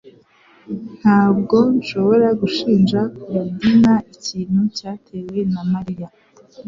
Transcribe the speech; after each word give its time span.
Ntabwo 0.99 1.57
nshobora 1.77 2.27
gushinja 2.41 2.99
Korodina 3.21 3.93
ikintu 4.13 4.59
cyatewe 4.77 5.39
na 5.53 5.61
Mariya 5.73 6.07